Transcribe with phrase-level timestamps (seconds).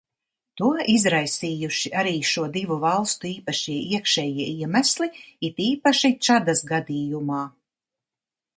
[0.59, 5.11] To izraisījuši arī šo divu valstu īpašie iekšējie iemesli,
[5.51, 7.43] it īpaši Čadas gadījumā.